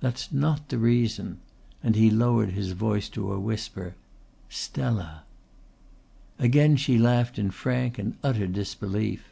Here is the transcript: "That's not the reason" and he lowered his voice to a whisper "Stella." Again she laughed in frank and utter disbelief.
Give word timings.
"That's 0.00 0.32
not 0.32 0.70
the 0.70 0.78
reason" 0.78 1.36
and 1.82 1.94
he 1.94 2.08
lowered 2.10 2.52
his 2.52 2.72
voice 2.72 3.10
to 3.10 3.30
a 3.34 3.38
whisper 3.38 3.96
"Stella." 4.48 5.24
Again 6.38 6.76
she 6.76 6.96
laughed 6.96 7.38
in 7.38 7.50
frank 7.50 7.98
and 7.98 8.16
utter 8.24 8.46
disbelief. 8.46 9.24